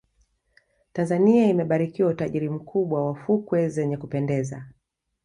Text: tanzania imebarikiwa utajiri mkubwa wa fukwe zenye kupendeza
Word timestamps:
tanzania 0.93 1.47
imebarikiwa 1.47 2.09
utajiri 2.09 2.49
mkubwa 2.49 3.05
wa 3.05 3.15
fukwe 3.15 3.69
zenye 3.69 3.97
kupendeza 3.97 4.65